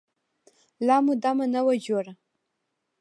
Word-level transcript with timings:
لا 0.87 0.97
مو 1.05 1.13
دمه 1.23 1.45
نه 1.53 1.61
وه 1.65 1.73
جوړه. 1.85 2.13